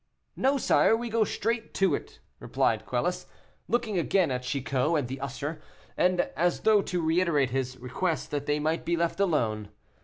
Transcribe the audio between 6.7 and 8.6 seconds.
to reiterate his request that they